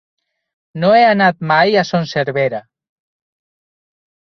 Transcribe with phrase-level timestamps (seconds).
[0.83, 2.65] No he anat mai a Son Servera.